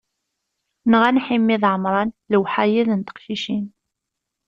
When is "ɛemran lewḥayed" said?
1.73-2.87